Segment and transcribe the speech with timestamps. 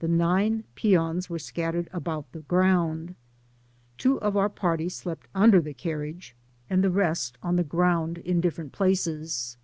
[0.00, 3.14] The nine pecms were scattered about the ground.
[3.98, 6.36] Tv^o of our party slept under the carriage,
[6.68, 9.56] and the rest on the ground in different places.